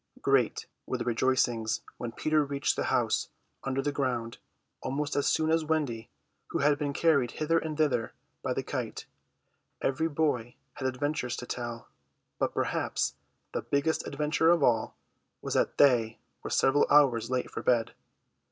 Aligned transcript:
Great 0.19 0.65
were 0.87 0.97
the 0.97 1.05
rejoicings 1.05 1.81
when 1.99 2.11
Peter 2.11 2.43
reached 2.43 2.75
the 2.75 2.85
home 2.85 3.11
under 3.63 3.83
the 3.83 3.91
ground 3.91 4.39
almost 4.81 5.15
as 5.15 5.27
soon 5.27 5.51
as 5.51 5.63
Wendy, 5.63 6.09
who 6.47 6.57
had 6.57 6.79
been 6.79 6.91
carried 6.91 7.29
hither 7.33 7.59
and 7.59 7.77
thither 7.77 8.13
by 8.41 8.51
the 8.51 8.63
kite. 8.63 9.05
Every 9.79 10.09
boy 10.09 10.55
had 10.73 10.87
adventures 10.87 11.35
to 11.37 11.45
tell; 11.45 11.87
but 12.39 12.51
perhaps 12.55 13.13
the 13.53 13.61
biggest 13.61 14.07
adventure 14.07 14.49
of 14.49 14.63
all 14.63 14.95
was 15.39 15.53
that 15.53 15.77
they 15.77 16.17
were 16.41 16.49
several 16.49 16.87
hours 16.89 17.29
late 17.29 17.51
for 17.51 17.61
bed. 17.61 17.93